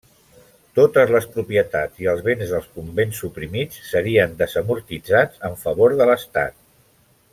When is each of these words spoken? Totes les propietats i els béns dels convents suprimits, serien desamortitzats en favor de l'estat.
Totes 0.77 1.11
les 1.15 1.27
propietats 1.35 2.01
i 2.05 2.09
els 2.13 2.23
béns 2.29 2.53
dels 2.55 2.71
convents 2.79 3.19
suprimits, 3.25 3.83
serien 3.91 4.33
desamortitzats 4.41 5.45
en 5.51 5.59
favor 5.67 5.95
de 6.01 6.09
l'estat. 6.13 6.59